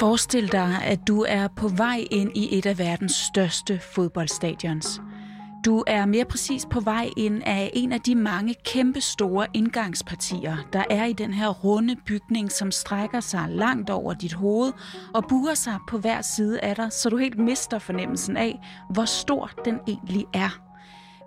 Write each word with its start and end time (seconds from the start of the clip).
Forestil 0.00 0.52
dig, 0.52 0.82
at 0.84 0.98
du 1.08 1.24
er 1.28 1.48
på 1.48 1.68
vej 1.68 2.04
ind 2.10 2.36
i 2.36 2.58
et 2.58 2.66
af 2.66 2.78
verdens 2.78 3.14
største 3.14 3.80
fodboldstadions. 3.94 5.00
Du 5.64 5.84
er 5.86 6.06
mere 6.06 6.24
præcis 6.24 6.66
på 6.70 6.80
vej 6.80 7.10
ind 7.16 7.42
af 7.46 7.70
en 7.74 7.92
af 7.92 8.00
de 8.00 8.14
mange 8.14 8.54
kæmpe 8.64 9.00
store 9.00 9.46
indgangspartier, 9.54 10.56
der 10.72 10.84
er 10.90 11.04
i 11.04 11.12
den 11.12 11.32
her 11.32 11.48
runde 11.48 11.96
bygning, 12.06 12.52
som 12.52 12.70
strækker 12.70 13.20
sig 13.20 13.46
langt 13.48 13.90
over 13.90 14.14
dit 14.14 14.32
hoved 14.32 14.72
og 15.14 15.24
buer 15.28 15.54
sig 15.54 15.78
på 15.88 15.98
hver 15.98 16.22
side 16.22 16.60
af 16.60 16.76
dig, 16.76 16.92
så 16.92 17.08
du 17.08 17.16
helt 17.16 17.38
mister 17.38 17.78
fornemmelsen 17.78 18.36
af, 18.36 18.60
hvor 18.90 19.04
stor 19.04 19.50
den 19.64 19.80
egentlig 19.86 20.24
er. 20.34 20.67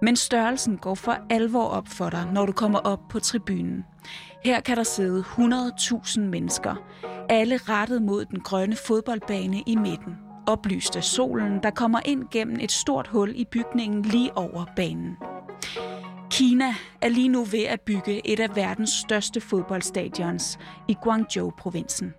Men 0.02 0.16
størrelsen 0.16 0.78
går 0.78 0.96
for 0.96 1.18
alvor 1.30 1.66
op 1.66 1.88
for 1.88 2.10
dig, 2.10 2.30
når 2.34 2.46
du 2.46 2.52
kommer 2.52 2.80
op 2.80 3.00
på 3.10 3.20
tribunen. 3.20 3.86
Her 4.46 4.60
kan 4.60 4.78
der 4.78 4.84
sidde 4.84 5.22
100.000 5.22 6.20
mennesker, 6.20 6.76
alle 7.30 7.58
rettet 7.58 8.02
mod 8.02 8.26
den 8.26 8.40
grønne 8.40 8.76
fodboldbane 8.76 9.64
i 9.68 9.76
midten, 9.76 10.18
oplyst 10.48 10.96
af 10.96 11.04
solen, 11.04 11.64
der 11.64 11.70
kommer 11.70 12.00
ind 12.06 12.24
gennem 12.32 12.58
et 12.60 12.72
stort 12.72 13.08
hul 13.08 13.32
i 13.36 13.46
bygningen 13.52 14.02
lige 14.02 14.38
over 14.38 14.66
banen. 14.76 15.18
Kina 16.32 16.76
er 17.02 17.10
lige 17.10 17.30
nu 17.30 17.44
ved 17.44 17.64
at 17.64 17.82
bygge 17.82 18.28
et 18.28 18.40
af 18.40 18.56
verdens 18.56 18.90
største 18.90 19.42
fodboldstadions 19.42 20.60
i 20.88 20.98
Guangzhou-provinsen. 21.02 22.14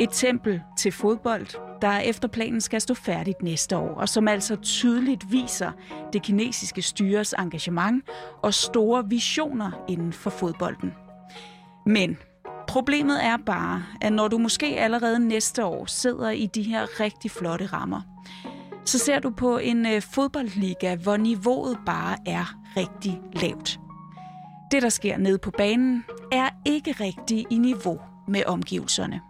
Et 0.00 0.08
tempel 0.12 0.62
til 0.78 0.92
fodbold, 0.92 1.46
der 1.82 1.98
efter 1.98 2.28
planen 2.28 2.60
skal 2.60 2.80
stå 2.80 2.94
færdigt 2.94 3.42
næste 3.42 3.76
år, 3.76 3.94
og 3.94 4.08
som 4.08 4.28
altså 4.28 4.56
tydeligt 4.56 5.32
viser 5.32 5.72
det 6.12 6.22
kinesiske 6.22 6.82
styres 6.82 7.34
engagement 7.38 8.04
og 8.42 8.54
store 8.54 9.08
visioner 9.08 9.70
inden 9.88 10.12
for 10.12 10.30
fodbolden. 10.30 10.94
Men 11.86 12.18
problemet 12.68 13.24
er 13.24 13.36
bare, 13.46 13.84
at 14.00 14.12
når 14.12 14.28
du 14.28 14.38
måske 14.38 14.66
allerede 14.66 15.18
næste 15.18 15.64
år 15.64 15.86
sidder 15.86 16.30
i 16.30 16.46
de 16.46 16.62
her 16.62 17.00
rigtig 17.00 17.30
flotte 17.30 17.66
rammer, 17.66 18.00
så 18.84 18.98
ser 18.98 19.18
du 19.18 19.30
på 19.30 19.58
en 19.58 19.86
øh, 19.86 20.02
fodboldliga, 20.02 20.94
hvor 20.94 21.16
niveauet 21.16 21.78
bare 21.86 22.16
er 22.26 22.58
rigtig 22.76 23.20
lavt. 23.32 23.80
Det, 24.70 24.82
der 24.82 24.88
sker 24.88 25.16
nede 25.16 25.38
på 25.38 25.50
banen, 25.50 26.04
er 26.32 26.48
ikke 26.64 26.92
rigtig 26.92 27.46
i 27.50 27.58
niveau 27.58 28.00
med 28.28 28.42
omgivelserne. 28.46 29.20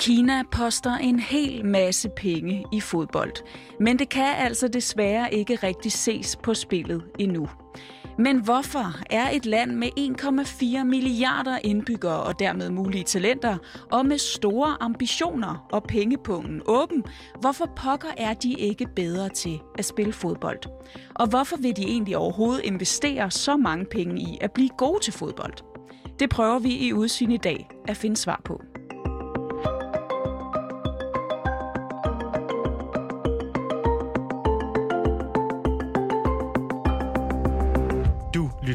Kina 0.00 0.42
poster 0.50 0.94
en 0.94 1.18
hel 1.18 1.64
masse 1.64 2.08
penge 2.08 2.64
i 2.72 2.80
fodbold, 2.80 3.32
men 3.80 3.98
det 3.98 4.08
kan 4.08 4.34
altså 4.36 4.68
desværre 4.68 5.34
ikke 5.34 5.54
rigtig 5.54 5.92
ses 5.92 6.36
på 6.36 6.54
spillet 6.54 7.02
endnu. 7.18 7.48
Men 8.18 8.44
hvorfor 8.44 8.94
er 9.10 9.30
et 9.30 9.46
land 9.46 9.70
med 9.70 9.88
1,4 10.78 10.84
milliarder 10.84 11.58
indbyggere 11.64 12.22
og 12.22 12.38
dermed 12.38 12.70
mulige 12.70 13.04
talenter, 13.04 13.58
og 13.92 14.06
med 14.06 14.18
store 14.18 14.76
ambitioner 14.80 15.66
og 15.72 15.82
pengepungen 15.82 16.62
åben, 16.66 17.04
hvorfor 17.40 17.70
pokker 17.76 18.10
er 18.16 18.34
de 18.34 18.52
ikke 18.52 18.86
bedre 18.96 19.28
til 19.28 19.60
at 19.78 19.84
spille 19.84 20.12
fodbold? 20.12 20.60
Og 21.14 21.28
hvorfor 21.28 21.56
vil 21.56 21.76
de 21.76 21.82
egentlig 21.82 22.16
overhovedet 22.16 22.64
investere 22.64 23.30
så 23.30 23.56
mange 23.56 23.84
penge 23.84 24.20
i 24.20 24.38
at 24.40 24.52
blive 24.52 24.70
gode 24.78 25.00
til 25.02 25.12
fodbold? 25.12 25.54
Det 26.18 26.30
prøver 26.30 26.58
vi 26.58 26.76
i 26.76 26.92
udsyn 26.92 27.30
i 27.30 27.36
dag 27.36 27.68
at 27.88 27.96
finde 27.96 28.16
svar 28.16 28.40
på. 28.44 28.62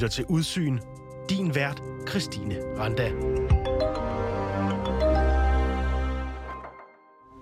Lytter 0.06 0.16
til 0.16 0.26
Udsyn. 0.26 0.80
Din 1.30 1.56
vært, 1.56 1.82
Christine 2.10 2.56
Randa. 2.78 3.10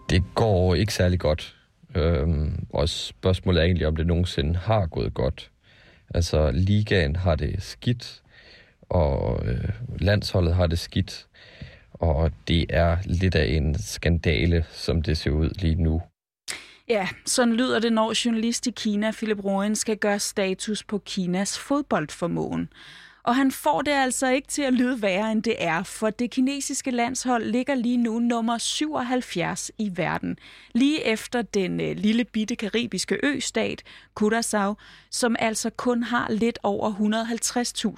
Det 0.10 0.24
går 0.36 0.76
ikke 0.76 0.94
særlig 0.94 1.20
godt. 1.20 1.56
Øhm, 1.96 2.66
og 2.70 2.90
spørgsmålet 2.90 3.62
er 3.62 3.66
egentlig, 3.66 3.88
om 3.88 3.96
det 3.96 4.08
nogensinde 4.08 4.56
har 4.56 4.86
gået 4.86 5.14
godt. 5.14 5.52
Altså, 6.14 6.52
ligaen 6.52 7.16
har 7.16 7.36
det 7.36 7.64
skidt, 7.64 8.22
og 8.90 9.46
øh, 9.46 9.70
landsholdet 10.00 10.56
har 10.56 10.68
det 10.68 10.80
skidt, 10.80 11.28
og 11.94 12.32
det 12.48 12.66
er 12.70 12.98
lidt 13.06 13.36
af 13.36 13.46
en 13.46 13.76
skandale, 13.80 14.66
som 14.72 15.02
det 15.02 15.18
ser 15.18 15.32
ud 15.32 15.50
lige 15.60 15.76
nu. 15.76 16.02
Ja, 16.90 17.08
sådan 17.26 17.54
lyder 17.54 17.80
det, 17.80 17.94
når 17.94 18.26
journalist 18.26 18.68
i 18.68 18.72
Kina, 18.72 19.12
Philip 19.12 19.44
Roen, 19.44 19.76
skal 19.76 19.98
gøre 19.98 20.20
status 20.20 20.84
på 20.84 20.98
Kinas 20.98 21.60
fodboldformåen. 21.60 22.70
Og 23.24 23.36
han 23.36 23.52
får 23.52 23.82
det 23.82 23.92
altså 23.92 24.28
ikke 24.28 24.48
til 24.48 24.62
at 24.62 24.74
lyde 24.74 25.02
værre, 25.02 25.32
end 25.32 25.44
det 25.44 25.56
er, 25.60 25.84
for 25.84 26.10
det 26.10 26.32
kinesiske 26.32 26.92
landshold 26.92 27.46
ligger 27.46 27.76
lige 27.76 27.98
nu 27.98 28.20
nummer 28.20 28.58
77 28.58 29.72
i 29.78 29.92
verden. 29.96 30.38
Lige 30.74 31.04
efter 31.04 31.42
den 31.42 31.82
øh, 31.82 31.96
lille 31.98 32.24
bitte 32.24 32.56
karibiske 32.56 33.20
østat, 33.24 33.84
Curaçao, 34.20 34.74
som 35.10 35.36
altså 35.40 35.70
kun 35.70 36.04
har 36.04 36.32
lidt 36.32 36.60
over 36.64 36.92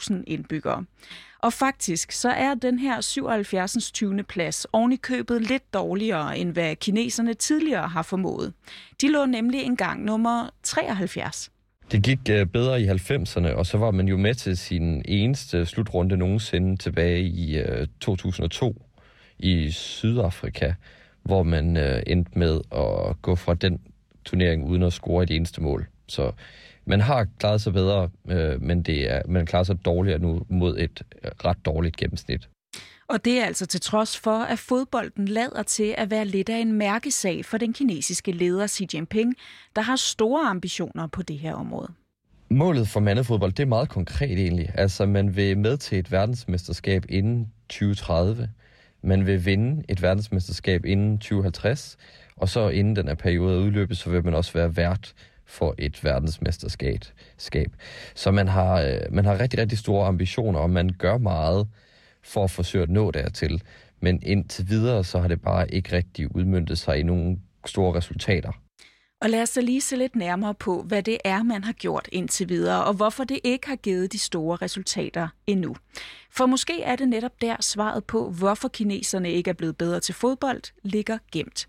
150.000 0.09 0.23
indbyggere. 0.27 0.85
Og 1.39 1.53
faktisk 1.53 2.11
så 2.11 2.29
er 2.29 2.53
den 2.53 2.79
her 2.79 3.01
77. 3.01 3.91
20. 3.91 4.23
plads 4.23 4.65
oven 4.73 4.91
i 4.91 4.95
købet 4.95 5.41
lidt 5.41 5.73
dårligere, 5.73 6.37
end 6.37 6.51
hvad 6.51 6.75
kineserne 6.75 7.33
tidligere 7.33 7.87
har 7.87 8.01
formået. 8.01 8.53
De 9.01 9.07
lå 9.07 9.25
nemlig 9.25 9.61
engang 9.61 10.03
nummer 10.03 10.49
73. 10.63 11.51
Det 11.91 12.03
gik 12.03 12.19
øh, 12.29 12.45
bedre 12.45 12.81
i 12.81 12.87
90'erne, 12.87 13.53
og 13.53 13.65
så 13.65 13.77
var 13.77 13.91
man 13.91 14.07
jo 14.07 14.17
med 14.17 14.33
til 14.33 14.57
sin 14.57 15.01
eneste 15.05 15.65
slutrunde 15.65 16.17
nogensinde 16.17 16.77
tilbage 16.77 17.21
i 17.21 17.57
øh, 17.57 17.87
2002 17.99 18.81
i 19.39 19.71
Sydafrika, 19.71 20.73
hvor 21.23 21.43
man 21.43 21.77
øh, 21.77 22.03
endte 22.07 22.39
med 22.39 22.61
at 22.71 23.21
gå 23.21 23.35
fra 23.35 23.53
den 23.53 23.81
turnering 24.25 24.65
uden 24.65 24.83
at 24.83 24.93
score 24.93 25.23
et 25.23 25.31
eneste 25.31 25.61
mål. 25.61 25.87
Så 26.07 26.31
man 26.85 27.01
har 27.01 27.27
klaret 27.39 27.61
sig 27.61 27.73
bedre, 27.73 28.09
øh, 28.29 28.61
men 28.61 28.81
det 28.81 29.11
er, 29.11 29.21
man 29.27 29.45
klarer 29.45 29.63
sig 29.63 29.85
dårligere 29.85 30.19
nu 30.19 30.45
mod 30.49 30.77
et 30.77 31.01
øh, 31.23 31.31
ret 31.45 31.65
dårligt 31.65 31.97
gennemsnit. 31.97 32.49
Og 33.07 33.25
det 33.25 33.39
er 33.39 33.45
altså 33.45 33.65
til 33.65 33.81
trods 33.81 34.17
for, 34.17 34.39
at 34.39 34.59
fodbolden 34.59 35.27
lader 35.27 35.63
til 35.63 35.95
at 35.97 36.11
være 36.11 36.25
lidt 36.25 36.49
af 36.49 36.57
en 36.57 36.73
mærkesag 36.73 37.45
for 37.45 37.57
den 37.57 37.73
kinesiske 37.73 38.31
leder 38.31 38.67
Xi 38.67 38.87
Jinping, 38.93 39.35
der 39.75 39.81
har 39.81 39.95
store 39.95 40.41
ambitioner 40.41 41.07
på 41.07 41.21
det 41.21 41.39
her 41.39 41.53
område. 41.53 41.87
Målet 42.49 42.87
for 42.87 42.99
mandefodbold, 42.99 43.51
det 43.51 43.63
er 43.63 43.67
meget 43.67 43.89
konkret 43.89 44.39
egentlig. 44.39 44.69
Altså, 44.73 45.05
man 45.05 45.35
vil 45.35 45.57
med 45.57 45.77
til 45.77 45.99
et 45.99 46.11
verdensmesterskab 46.11 47.05
inden 47.09 47.47
2030. 47.69 48.49
Man 49.03 49.25
vil 49.25 49.45
vinde 49.45 49.83
et 49.89 50.01
verdensmesterskab 50.01 50.85
inden 50.85 51.17
2050. 51.17 51.97
Og 52.37 52.49
så 52.49 52.69
inden 52.69 52.95
den 52.95 53.07
her 53.07 53.15
periode 53.15 53.55
er 53.55 53.59
udløbet, 53.65 53.97
så 53.97 54.09
vil 54.09 54.25
man 54.25 54.33
også 54.33 54.53
være 54.53 54.77
vært 54.77 55.13
for 55.45 55.75
et 55.77 56.03
verdensmesterskab. 56.03 57.69
Så 58.15 58.31
man 58.31 58.47
har, 58.47 58.81
øh, 58.81 58.99
man 59.11 59.25
har 59.25 59.39
rigtig, 59.39 59.59
rigtig 59.59 59.77
store 59.77 60.07
ambitioner, 60.07 60.59
og 60.59 60.69
man 60.69 60.89
gør 60.89 61.17
meget 61.17 61.67
for 62.25 62.43
at 62.43 62.51
forsøge 62.51 62.83
at 62.83 62.89
nå 62.89 63.11
dertil. 63.11 63.61
Men 63.99 64.19
indtil 64.23 64.69
videre, 64.69 65.03
så 65.03 65.19
har 65.19 65.27
det 65.27 65.41
bare 65.41 65.73
ikke 65.73 65.95
rigtig 65.95 66.35
udmyndtet 66.35 66.77
sig 66.77 66.99
i 66.99 67.03
nogle 67.03 67.37
store 67.65 67.97
resultater. 67.97 68.51
Og 69.21 69.29
lad 69.29 69.41
os 69.41 69.49
så 69.49 69.61
lige 69.61 69.81
se 69.81 69.95
lidt 69.95 70.15
nærmere 70.15 70.53
på, 70.53 70.81
hvad 70.81 71.03
det 71.03 71.17
er, 71.23 71.43
man 71.43 71.63
har 71.63 71.73
gjort 71.73 72.09
indtil 72.11 72.49
videre, 72.49 72.83
og 72.83 72.93
hvorfor 72.93 73.23
det 73.23 73.39
ikke 73.43 73.67
har 73.67 73.75
givet 73.75 74.11
de 74.11 74.19
store 74.19 74.57
resultater 74.57 75.27
endnu. 75.47 75.75
For 76.31 76.45
måske 76.45 76.81
er 76.81 76.95
det 76.95 77.09
netop 77.09 77.41
der 77.41 77.55
svaret 77.61 78.05
på, 78.05 78.29
hvorfor 78.29 78.67
kineserne 78.67 79.31
ikke 79.31 79.49
er 79.49 79.53
blevet 79.53 79.77
bedre 79.77 79.99
til 79.99 80.15
fodbold, 80.15 80.61
ligger 80.83 81.17
gemt. 81.31 81.67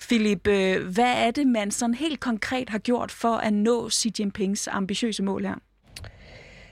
Philip, 0.00 0.46
øh, 0.46 0.86
hvad 0.86 1.26
er 1.26 1.30
det, 1.30 1.46
man 1.46 1.70
sådan 1.70 1.94
helt 1.94 2.20
konkret 2.20 2.70
har 2.70 2.78
gjort 2.78 3.10
for 3.10 3.36
at 3.36 3.52
nå 3.52 3.90
Xi 3.90 4.12
Jinpings 4.18 4.68
ambitiøse 4.68 5.22
mål 5.22 5.44
her? 5.44 5.54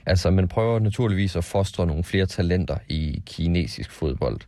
Altså, 0.05 0.31
man 0.31 0.47
prøver 0.47 0.79
naturligvis 0.79 1.35
at 1.35 1.43
fostre 1.43 1.87
nogle 1.87 2.03
flere 2.03 2.25
talenter 2.25 2.77
i 2.89 3.21
kinesisk 3.25 3.91
fodbold. 3.91 4.39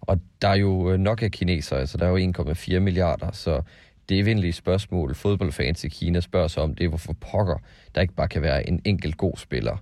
Og 0.00 0.20
der 0.42 0.48
er 0.48 0.54
jo 0.54 0.92
øh, 0.92 0.98
nok 0.98 1.22
af 1.22 1.30
kinesere, 1.30 1.80
altså 1.80 1.98
der 1.98 2.06
er 2.06 2.10
jo 2.10 2.32
1,4 2.76 2.78
milliarder, 2.78 3.32
så 3.32 3.62
det 4.08 4.18
evindelige 4.18 4.52
spørgsmål, 4.52 5.14
fodboldfans 5.14 5.84
i 5.84 5.88
Kina 5.88 6.20
spørger 6.20 6.48
sig 6.48 6.62
om, 6.62 6.74
det 6.74 6.84
er, 6.84 6.88
hvorfor 6.88 7.12
pokker 7.12 7.58
der 7.94 8.00
ikke 8.00 8.14
bare 8.14 8.28
kan 8.28 8.42
være 8.42 8.68
en 8.68 8.80
enkelt 8.84 9.16
god 9.16 9.36
spiller. 9.36 9.76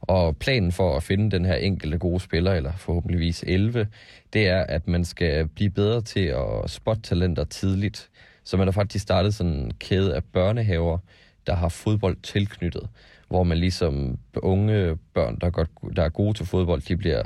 Og 0.00 0.36
planen 0.36 0.72
for 0.72 0.96
at 0.96 1.02
finde 1.02 1.30
den 1.30 1.44
her 1.44 1.54
enkelte 1.54 1.98
gode 1.98 2.20
spiller, 2.20 2.52
eller 2.52 2.72
forhåbentligvis 2.76 3.44
11, 3.46 3.86
det 4.32 4.48
er, 4.48 4.60
at 4.60 4.88
man 4.88 5.04
skal 5.04 5.48
blive 5.48 5.70
bedre 5.70 6.00
til 6.00 6.24
at 6.24 6.70
spotte 6.70 7.02
talenter 7.02 7.44
tidligt. 7.44 8.08
Så 8.44 8.56
man 8.56 8.66
har 8.66 8.72
faktisk 8.72 9.02
startet 9.02 9.34
sådan 9.34 9.52
en 9.52 9.72
kæde 9.78 10.14
af 10.14 10.24
børnehaver, 10.24 10.98
der 11.46 11.54
har 11.54 11.68
fodbold 11.68 12.16
tilknyttet, 12.22 12.88
hvor 13.30 13.42
man 13.42 13.58
ligesom 13.58 14.18
unge 14.36 14.98
børn, 15.14 15.38
der 15.40 15.46
er, 15.46 15.50
godt, 15.50 15.70
der 15.96 16.02
er 16.02 16.08
gode 16.08 16.34
til 16.34 16.46
fodbold, 16.46 16.82
de 16.82 16.96
bliver 16.96 17.22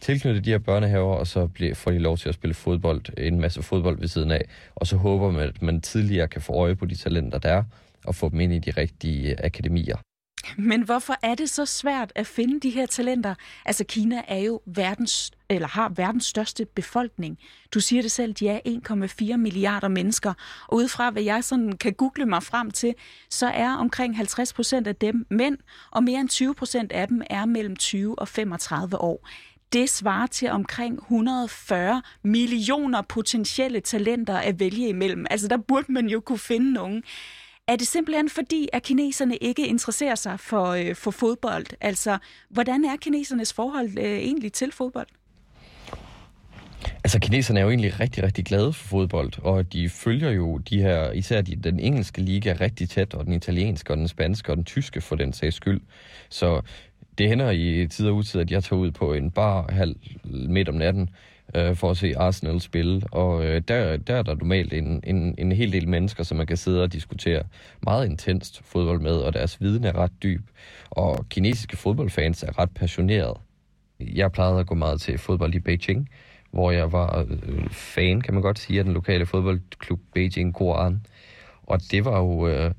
tilknyttet 0.00 0.44
de 0.44 0.50
her 0.50 0.58
børnehaver, 0.58 1.14
og 1.14 1.26
så 1.26 1.46
bliver, 1.46 1.74
får 1.74 1.90
de 1.90 1.98
lov 1.98 2.18
til 2.18 2.28
at 2.28 2.34
spille 2.34 2.54
fodbold, 2.54 3.18
en 3.18 3.40
masse 3.40 3.62
fodbold 3.62 3.98
ved 3.98 4.08
siden 4.08 4.30
af. 4.30 4.44
Og 4.74 4.86
så 4.86 4.96
håber 4.96 5.30
man, 5.30 5.48
at 5.48 5.62
man 5.62 5.80
tidligere 5.80 6.28
kan 6.28 6.42
få 6.42 6.52
øje 6.52 6.76
på 6.76 6.86
de 6.86 6.94
talenter, 6.94 7.38
der 7.38 7.48
er, 7.48 7.64
og 8.04 8.14
få 8.14 8.28
dem 8.28 8.40
ind 8.40 8.52
i 8.52 8.58
de 8.58 8.70
rigtige 8.70 9.44
akademier. 9.44 9.96
Men 10.56 10.82
hvorfor 10.82 11.14
er 11.22 11.34
det 11.34 11.50
så 11.50 11.66
svært 11.66 12.12
at 12.14 12.26
finde 12.26 12.60
de 12.60 12.70
her 12.70 12.86
talenter? 12.86 13.34
Altså 13.64 13.84
Kina 13.84 14.22
er 14.28 14.38
jo 14.38 14.60
verdens, 14.66 15.30
eller 15.48 15.68
har 15.68 15.88
verdens 15.88 16.24
største 16.24 16.64
befolkning. 16.64 17.38
Du 17.74 17.80
siger 17.80 18.02
det 18.02 18.10
selv, 18.10 18.32
de 18.32 18.48
er 18.48 18.60
1,4 19.32 19.36
milliarder 19.36 19.88
mennesker. 19.88 20.34
Og 20.68 20.76
udefra 20.76 21.10
hvad 21.10 21.22
jeg 21.22 21.44
sådan 21.44 21.72
kan 21.72 21.92
google 21.92 22.26
mig 22.26 22.42
frem 22.42 22.70
til, 22.70 22.94
så 23.30 23.46
er 23.46 23.70
omkring 23.70 24.16
50 24.16 24.52
procent 24.52 24.86
af 24.86 24.96
dem 24.96 25.26
mænd, 25.30 25.58
og 25.90 26.04
mere 26.04 26.20
end 26.20 26.28
20 26.28 26.54
procent 26.54 26.92
af 26.92 27.08
dem 27.08 27.22
er 27.30 27.44
mellem 27.44 27.76
20 27.76 28.18
og 28.18 28.28
35 28.28 29.00
år. 29.00 29.28
Det 29.72 29.90
svarer 29.90 30.26
til 30.26 30.50
omkring 30.50 30.98
140 30.98 32.02
millioner 32.22 33.02
potentielle 33.02 33.80
talenter 33.80 34.36
at 34.36 34.60
vælge 34.60 34.88
imellem. 34.88 35.26
Altså 35.30 35.48
der 35.48 35.56
burde 35.56 35.92
man 35.92 36.06
jo 36.06 36.20
kunne 36.20 36.38
finde 36.38 36.72
nogen. 36.72 37.02
Er 37.68 37.76
det 37.76 37.86
simpelthen 37.86 38.28
fordi, 38.28 38.68
at 38.72 38.82
kineserne 38.82 39.36
ikke 39.36 39.66
interesserer 39.66 40.14
sig 40.14 40.40
for, 40.40 40.66
øh, 40.66 40.94
for 40.94 41.10
fodbold? 41.10 41.66
Altså, 41.80 42.18
hvordan 42.50 42.84
er 42.84 42.96
kinesernes 42.96 43.52
forhold 43.52 43.98
øh, 43.98 44.04
egentlig 44.04 44.52
til 44.52 44.72
fodbold? 44.72 45.06
Altså, 47.04 47.20
kineserne 47.20 47.60
er 47.60 47.64
jo 47.64 47.70
egentlig 47.70 48.00
rigtig, 48.00 48.22
rigtig 48.24 48.44
glade 48.44 48.72
for 48.72 48.88
fodbold, 48.88 49.32
og 49.42 49.72
de 49.72 49.88
følger 49.88 50.30
jo 50.30 50.58
de 50.58 50.82
her, 50.82 51.12
især 51.12 51.40
de, 51.40 51.56
den 51.56 51.80
engelske 51.80 52.20
liga 52.22 52.54
rigtig 52.60 52.88
tæt, 52.88 53.14
og 53.14 53.24
den 53.24 53.32
italienske, 53.32 53.92
og 53.92 53.96
den 53.96 54.08
spanske, 54.08 54.52
og 54.52 54.56
den 54.56 54.64
tyske 54.64 55.00
for 55.00 55.16
den 55.16 55.32
sags 55.32 55.56
skyld. 55.56 55.80
Så 56.28 56.60
det 57.18 57.28
hænder 57.28 57.50
i 57.50 57.86
tid 57.86 58.08
og 58.08 58.14
utid, 58.14 58.40
at 58.40 58.50
jeg 58.50 58.64
tager 58.64 58.80
ud 58.80 58.90
på 58.90 59.12
en 59.12 59.30
bar 59.30 59.72
halv 59.72 59.96
midt 60.24 60.68
om 60.68 60.74
natten, 60.74 61.10
øh, 61.54 61.76
for 61.76 61.90
at 61.90 61.96
se 61.96 62.16
Arsenal 62.16 62.60
spille. 62.60 63.02
Og 63.12 63.44
øh, 63.44 63.62
der, 63.68 63.96
der 63.96 64.14
er 64.14 64.22
der 64.22 64.34
normalt 64.34 64.72
en, 64.72 65.00
en, 65.04 65.34
en 65.38 65.52
hel 65.52 65.72
del 65.72 65.88
mennesker, 65.88 66.22
som 66.22 66.36
man 66.36 66.46
kan 66.46 66.56
sidde 66.56 66.82
og 66.82 66.92
diskutere 66.92 67.42
meget 67.82 68.06
intenst 68.06 68.62
fodbold 68.64 69.00
med, 69.00 69.16
og 69.16 69.32
deres 69.32 69.60
viden 69.60 69.84
er 69.84 69.96
ret 69.96 70.22
dyb. 70.22 70.42
Og 70.90 71.26
kinesiske 71.28 71.76
fodboldfans 71.76 72.42
er 72.42 72.58
ret 72.58 72.70
passionerede. 72.70 73.38
Jeg 74.00 74.32
plejede 74.32 74.60
at 74.60 74.66
gå 74.66 74.74
meget 74.74 75.00
til 75.00 75.18
fodbold 75.18 75.54
i 75.54 75.58
Beijing, 75.58 76.08
hvor 76.50 76.70
jeg 76.70 76.92
var 76.92 77.26
øh, 77.28 77.70
fan, 77.70 78.20
kan 78.20 78.34
man 78.34 78.42
godt 78.42 78.58
sige, 78.58 78.78
af 78.78 78.84
den 78.84 78.94
lokale 78.94 79.26
fodboldklub 79.26 80.00
Beijing 80.14 80.54
Guoan. 80.54 81.06
Og 81.62 81.80
det 81.90 82.04
var 82.04 82.18
jo 82.18 82.48
øh, 82.48 82.70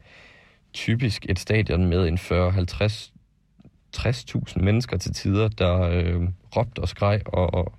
typisk 0.73 1.25
et 1.29 1.39
stadion 1.39 1.85
med 1.85 2.07
en 2.07 2.17
40-50 2.17 3.11
60.000 3.97 4.61
mennesker 4.61 4.97
til 4.97 5.13
tider, 5.13 5.47
der 5.47 5.81
øh, 5.81 6.21
råbte 6.55 6.79
og 6.79 6.87
skreg 6.87 7.21
og, 7.25 7.53
og 7.53 7.78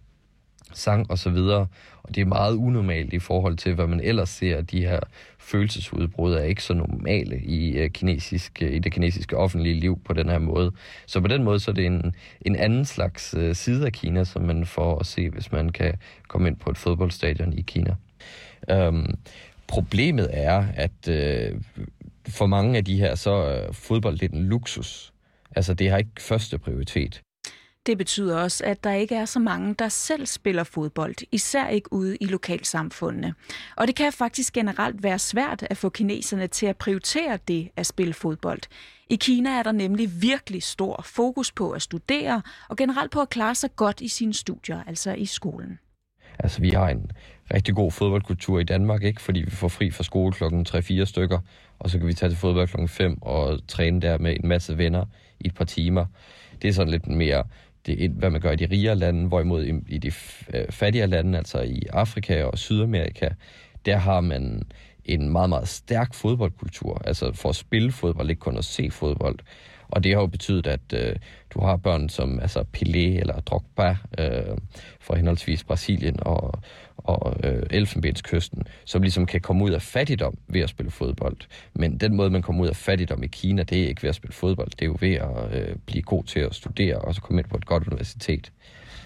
sang 0.72 1.10
og 1.10 1.18
så 1.18 1.30
videre. 1.30 1.66
Og 2.02 2.14
det 2.14 2.20
er 2.20 2.24
meget 2.24 2.54
unormalt 2.54 3.12
i 3.12 3.18
forhold 3.18 3.56
til, 3.56 3.74
hvad 3.74 3.86
man 3.86 4.00
ellers 4.00 4.28
ser. 4.28 4.60
De 4.60 4.80
her 4.80 5.00
følelsesudbrud 5.38 6.34
er 6.34 6.42
ikke 6.42 6.62
så 6.62 6.74
normale 6.74 7.40
i, 7.40 7.70
øh, 7.70 7.90
kinesisk, 7.90 8.62
øh, 8.62 8.72
i 8.72 8.78
det 8.78 8.92
kinesiske 8.92 9.36
offentlige 9.36 9.80
liv 9.80 10.00
på 10.04 10.12
den 10.12 10.28
her 10.28 10.38
måde. 10.38 10.72
Så 11.06 11.20
på 11.20 11.28
den 11.28 11.42
måde 11.42 11.60
så 11.60 11.70
er 11.70 11.74
det 11.74 11.86
en, 11.86 12.14
en 12.40 12.56
anden 12.56 12.84
slags 12.84 13.34
øh, 13.38 13.54
side 13.54 13.86
af 13.86 13.92
Kina, 13.92 14.24
som 14.24 14.42
man 14.42 14.66
får 14.66 14.98
at 14.98 15.06
se, 15.06 15.30
hvis 15.30 15.52
man 15.52 15.68
kan 15.68 15.94
komme 16.28 16.48
ind 16.48 16.56
på 16.56 16.70
et 16.70 16.78
fodboldstadion 16.78 17.52
i 17.52 17.60
Kina. 17.60 17.94
Øhm, 18.70 19.14
problemet 19.66 20.28
er, 20.32 20.64
at 20.74 21.08
øh, 21.08 21.60
for 22.28 22.46
mange 22.46 22.76
af 22.76 22.84
de 22.84 22.98
her, 22.98 23.14
så 23.14 23.30
er 23.30 23.72
fodbold 23.72 24.16
lidt 24.16 24.32
en 24.32 24.44
luksus. 24.44 25.12
Altså, 25.56 25.74
det 25.74 25.90
har 25.90 25.98
ikke 25.98 26.10
første 26.18 26.58
prioritet. 26.58 27.22
Det 27.86 27.98
betyder 27.98 28.36
også, 28.36 28.64
at 28.64 28.84
der 28.84 28.92
ikke 28.92 29.14
er 29.14 29.24
så 29.24 29.38
mange, 29.38 29.74
der 29.74 29.88
selv 29.88 30.26
spiller 30.26 30.64
fodbold, 30.64 31.14
især 31.32 31.68
ikke 31.68 31.92
ude 31.92 32.16
i 32.16 32.24
lokalsamfundene. 32.24 33.34
Og 33.76 33.86
det 33.86 33.94
kan 33.94 34.12
faktisk 34.12 34.52
generelt 34.52 35.02
være 35.02 35.18
svært 35.18 35.66
at 35.70 35.76
få 35.76 35.88
kineserne 35.88 36.46
til 36.46 36.66
at 36.66 36.76
prioritere 36.76 37.38
det 37.48 37.70
at 37.76 37.86
spille 37.86 38.14
fodbold. 38.14 38.60
I 39.10 39.16
Kina 39.16 39.50
er 39.50 39.62
der 39.62 39.72
nemlig 39.72 40.22
virkelig 40.22 40.62
stor 40.62 41.02
fokus 41.04 41.52
på 41.52 41.70
at 41.70 41.82
studere 41.82 42.42
og 42.68 42.76
generelt 42.76 43.10
på 43.10 43.20
at 43.20 43.30
klare 43.30 43.54
sig 43.54 43.70
godt 43.76 44.00
i 44.00 44.08
sine 44.08 44.34
studier, 44.34 44.82
altså 44.86 45.12
i 45.12 45.26
skolen. 45.26 45.78
Altså, 46.38 46.60
vi 46.60 46.70
har 46.70 46.88
en 46.88 47.10
rigtig 47.54 47.74
god 47.74 47.92
fodboldkultur 47.92 48.58
i 48.58 48.64
Danmark, 48.64 49.02
ikke? 49.02 49.20
Fordi 49.20 49.40
vi 49.40 49.50
får 49.50 49.68
fri 49.68 49.90
fra 49.90 50.02
skole 50.02 50.32
klokken 50.32 50.66
3-4 50.68 51.04
stykker, 51.04 51.38
og 51.78 51.90
så 51.90 51.98
kan 51.98 52.06
vi 52.06 52.14
tage 52.14 52.30
til 52.30 52.38
fodbold 52.38 52.68
klokken 52.68 52.88
5 52.88 53.22
og 53.22 53.60
træne 53.68 54.00
der 54.00 54.18
med 54.18 54.36
en 54.42 54.48
masse 54.48 54.78
venner 54.78 55.04
i 55.40 55.46
et 55.46 55.54
par 55.54 55.64
timer. 55.64 56.06
Det 56.62 56.68
er 56.68 56.72
sådan 56.72 56.90
lidt 56.90 57.06
mere 57.06 57.44
det 57.86 58.10
hvad 58.10 58.30
man 58.30 58.40
gør 58.40 58.50
i 58.50 58.56
de 58.56 58.66
rigere 58.70 58.94
lande, 58.94 59.28
hvorimod 59.28 59.64
i, 59.64 59.72
i 59.88 59.98
de 59.98 60.12
øh, 60.54 60.64
fattigere 60.70 61.06
lande, 61.06 61.38
altså 61.38 61.60
i 61.60 61.82
Afrika 61.92 62.44
og 62.44 62.58
Sydamerika, 62.58 63.28
der 63.86 63.96
har 63.96 64.20
man 64.20 64.62
en 65.04 65.28
meget, 65.28 65.48
meget 65.48 65.68
stærk 65.68 66.14
fodboldkultur. 66.14 67.02
Altså 67.04 67.32
for 67.32 67.48
at 67.48 67.56
spille 67.56 67.92
fodbold, 67.92 68.30
ikke 68.30 68.40
kun 68.40 68.58
at 68.58 68.64
se 68.64 68.90
fodbold. 68.90 69.38
Og 69.90 70.04
det 70.04 70.14
har 70.14 70.20
jo 70.20 70.26
betydet, 70.26 70.66
at 70.66 70.80
øh, 70.94 71.16
du 71.50 71.60
har 71.60 71.76
børn 71.76 72.08
som 72.08 72.40
altså 72.40 72.64
Pelé 72.76 72.98
eller 72.98 73.40
Drogba 73.40 73.96
øh, 74.18 74.56
fra 75.00 75.16
henholdsvis 75.16 75.64
Brasilien 75.64 76.16
og, 76.20 76.54
og 76.96 77.36
øh, 77.44 77.62
Elfenbenskysten, 77.70 78.62
som 78.84 79.02
ligesom 79.02 79.26
kan 79.26 79.40
komme 79.40 79.64
ud 79.64 79.70
af 79.70 79.82
fattigdom 79.82 80.38
ved 80.48 80.60
at 80.60 80.70
spille 80.70 80.90
fodbold. 80.90 81.36
Men 81.74 81.98
den 81.98 82.16
måde, 82.16 82.30
man 82.30 82.42
kommer 82.42 82.62
ud 82.62 82.68
af 82.68 82.76
fattigdom 82.76 83.22
i 83.22 83.26
Kina, 83.26 83.62
det 83.62 83.82
er 83.82 83.88
ikke 83.88 84.02
ved 84.02 84.08
at 84.08 84.14
spille 84.14 84.34
fodbold. 84.34 84.70
Det 84.70 84.82
er 84.82 84.86
jo 84.86 84.96
ved 85.00 85.14
at 85.14 85.60
øh, 85.60 85.76
blive 85.86 86.02
god 86.02 86.24
til 86.24 86.40
at 86.40 86.54
studere 86.54 86.98
og 86.98 87.14
så 87.14 87.20
komme 87.20 87.40
ind 87.40 87.48
på 87.48 87.56
et 87.56 87.66
godt 87.66 87.86
universitet. 87.86 88.52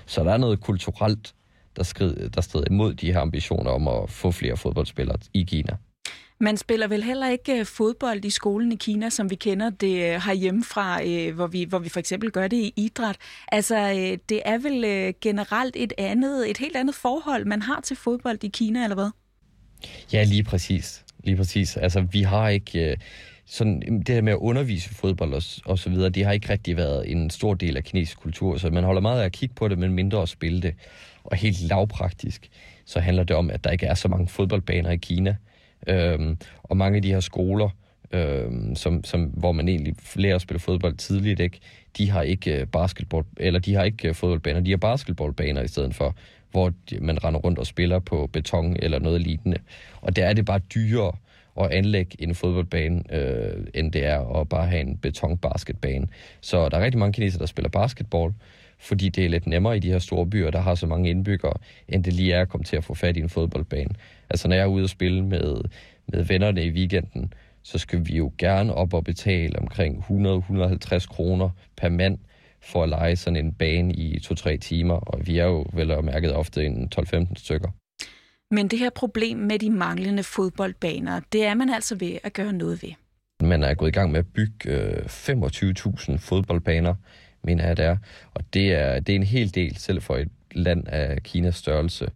Så 0.06 0.24
der 0.24 0.32
er 0.32 0.36
noget 0.36 0.60
kulturelt, 0.60 1.34
der, 1.76 1.82
skrid, 1.82 2.28
der 2.28 2.40
strider 2.40 2.66
imod 2.70 2.94
de 2.94 3.12
her 3.12 3.20
ambitioner 3.20 3.70
om 3.70 3.88
at 3.88 4.10
få 4.10 4.30
flere 4.30 4.56
fodboldspillere 4.56 5.18
i 5.34 5.42
Kina. 5.42 5.76
Man 6.44 6.56
spiller 6.56 6.88
vel 6.88 7.02
heller 7.02 7.30
ikke 7.30 7.58
øh, 7.58 7.66
fodbold 7.66 8.24
i 8.24 8.30
skolen 8.30 8.72
i 8.72 8.76
Kina, 8.76 9.10
som 9.10 9.30
vi 9.30 9.34
kender 9.34 9.70
det 9.70 9.96
øh, 9.96 10.22
herhjemmefra, 10.26 11.04
øh, 11.06 11.34
hvor 11.34 11.46
vi, 11.46 11.64
hvor 11.64 11.78
vi 11.78 11.88
for 11.88 12.00
eksempel 12.00 12.30
gør 12.30 12.48
det 12.48 12.56
i 12.56 12.72
idræt. 12.76 13.16
Altså, 13.52 13.76
øh, 13.76 14.18
det 14.28 14.40
er 14.44 14.58
vel 14.58 15.14
generelt 15.20 15.76
et 15.76 15.92
andet, 15.98 16.50
et 16.50 16.58
helt 16.58 16.76
andet 16.76 16.94
forhold, 16.94 17.44
man 17.44 17.62
har 17.62 17.80
til 17.80 17.96
fodbold 17.96 18.44
i 18.44 18.48
Kina, 18.48 18.82
eller 18.82 18.94
hvad? 18.94 19.10
Ja, 20.12 20.24
lige 20.24 20.42
præcis. 20.42 21.04
Lige 21.24 21.36
præcis. 21.36 21.76
Altså, 21.76 22.00
vi 22.00 22.22
har 22.22 22.48
ikke... 22.48 22.96
Sådan, 23.46 24.02
det 24.06 24.14
her 24.14 24.22
med 24.22 24.32
at 24.32 24.38
undervise 24.38 24.94
fodbold 24.94 25.34
og, 25.34 25.42
og 25.64 25.78
så 25.78 25.90
videre, 25.90 26.08
det 26.10 26.24
har 26.24 26.32
ikke 26.32 26.52
rigtig 26.52 26.76
været 26.76 27.10
en 27.10 27.30
stor 27.30 27.54
del 27.54 27.76
af 27.76 27.84
kinesisk 27.84 28.18
kultur, 28.18 28.58
så 28.58 28.70
man 28.70 28.84
holder 28.84 29.00
meget 29.00 29.20
af 29.20 29.24
at 29.24 29.32
kigge 29.32 29.54
på 29.54 29.68
det, 29.68 29.78
men 29.78 29.92
mindre 29.92 30.22
at 30.22 30.28
spille 30.28 30.62
det. 30.62 30.74
Og 31.24 31.36
helt 31.36 31.60
lavpraktisk, 31.60 32.50
så 32.86 33.00
handler 33.00 33.24
det 33.24 33.36
om, 33.36 33.50
at 33.50 33.64
der 33.64 33.70
ikke 33.70 33.86
er 33.86 33.94
så 33.94 34.08
mange 34.08 34.28
fodboldbaner 34.28 34.90
i 34.90 34.96
Kina. 34.96 35.36
Øhm, 35.86 36.38
og 36.62 36.76
mange 36.76 36.96
af 36.96 37.02
de 37.02 37.12
her 37.12 37.20
skoler, 37.20 37.68
øhm, 38.12 38.76
som, 38.76 39.04
som, 39.04 39.24
hvor 39.24 39.52
man 39.52 39.68
egentlig 39.68 39.94
lærer 40.14 40.34
at 40.34 40.40
spille 40.40 40.60
fodbold 40.60 40.96
tidligt, 40.96 41.40
ikke, 41.40 41.60
de 41.98 42.10
har 42.10 42.22
ikke 42.22 42.60
øh, 42.60 42.66
basketball, 42.66 43.24
eller 43.36 43.60
de 43.60 43.74
har 43.74 43.84
ikke 43.84 44.08
øh, 44.08 44.14
fodboldbaner, 44.14 44.60
de 44.60 44.70
har 44.70 44.76
basketballbaner 44.76 45.62
i 45.62 45.68
stedet 45.68 45.94
for, 45.94 46.16
hvor 46.50 46.72
man 47.00 47.24
render 47.24 47.40
rundt 47.40 47.58
og 47.58 47.66
spiller 47.66 47.98
på 47.98 48.26
beton 48.32 48.76
eller 48.82 48.98
noget 48.98 49.20
lignende. 49.20 49.58
Og 50.00 50.16
der 50.16 50.26
er 50.26 50.32
det 50.32 50.44
bare 50.44 50.58
dyrere 50.58 51.12
at 51.60 51.70
anlægge 51.70 52.22
en 52.22 52.34
fodboldbane, 52.34 53.02
øh, 53.12 53.66
end 53.74 53.92
det 53.92 54.04
er 54.04 54.40
at 54.40 54.48
bare 54.48 54.66
have 54.66 54.80
en 54.80 54.96
betonbasketbane. 54.96 56.06
Så 56.40 56.68
der 56.68 56.76
er 56.76 56.84
rigtig 56.84 56.98
mange 56.98 57.12
kinesere, 57.12 57.40
der 57.40 57.46
spiller 57.46 57.68
basketball, 57.68 58.32
fordi 58.78 59.08
det 59.08 59.24
er 59.24 59.28
lidt 59.28 59.46
nemmere 59.46 59.76
i 59.76 59.80
de 59.80 59.90
her 59.90 59.98
store 59.98 60.26
byer, 60.26 60.50
der 60.50 60.60
har 60.60 60.74
så 60.74 60.86
mange 60.86 61.10
indbyggere, 61.10 61.54
end 61.88 62.04
det 62.04 62.12
lige 62.12 62.32
er 62.32 62.40
at 62.40 62.48
komme 62.48 62.64
til 62.64 62.76
at 62.76 62.84
få 62.84 62.94
fat 62.94 63.16
i 63.16 63.20
en 63.20 63.28
fodboldbane. 63.28 63.94
Altså 64.30 64.48
når 64.48 64.56
jeg 64.56 64.62
er 64.62 64.66
ude 64.66 64.84
og 64.84 64.88
spille 64.90 65.24
med, 65.24 65.60
med 66.08 66.24
vennerne 66.24 66.64
i 66.64 66.70
weekenden, 66.70 67.32
så 67.62 67.78
skal 67.78 68.06
vi 68.06 68.16
jo 68.16 68.32
gerne 68.38 68.74
op 68.74 68.94
og 68.94 69.04
betale 69.04 69.58
omkring 69.58 70.04
100-150 70.10 71.06
kroner 71.06 71.50
per 71.76 71.88
mand 71.88 72.18
for 72.62 72.82
at 72.82 72.88
lege 72.88 73.16
sådan 73.16 73.36
en 73.36 73.52
bane 73.52 73.94
i 73.94 74.16
2-3 74.16 74.56
timer, 74.56 74.94
og 74.94 75.26
vi 75.26 75.38
er 75.38 75.44
jo 75.44 75.66
vel 75.72 75.90
og 75.90 76.04
mærket 76.04 76.34
ofte 76.34 76.66
en 76.66 76.92
12-15 76.98 77.34
stykker. 77.34 77.68
Men 78.50 78.68
det 78.68 78.78
her 78.78 78.90
problem 78.90 79.38
med 79.38 79.58
de 79.58 79.70
manglende 79.70 80.22
fodboldbaner, 80.22 81.20
det 81.32 81.44
er 81.44 81.54
man 81.54 81.70
altså 81.70 81.94
ved 81.94 82.18
at 82.24 82.32
gøre 82.32 82.52
noget 82.52 82.82
ved. 82.82 82.90
Man 83.40 83.62
er 83.62 83.74
gået 83.74 83.88
i 83.88 83.92
gang 83.92 84.10
med 84.10 84.18
at 84.18 84.26
bygge 84.26 84.70
øh, 84.70 85.04
25.000 85.04 86.16
fodboldbaner, 86.16 86.94
mener 87.44 87.66
jeg 87.66 87.76
det 87.76 87.84
er. 87.84 87.96
Og 88.34 88.54
det 88.54 88.72
er, 88.72 89.00
det 89.00 89.12
er 89.12 89.16
en 89.16 89.22
hel 89.22 89.54
del, 89.54 89.76
selv 89.76 90.02
for 90.02 90.16
et 90.16 90.28
land 90.54 90.88
af 90.88 91.22
Kinas 91.22 91.56
størrelse. 91.56 92.08